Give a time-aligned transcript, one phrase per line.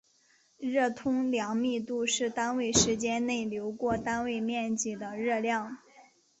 [0.57, 5.77] 热通量密度是单位时间内流过单位面积的热量。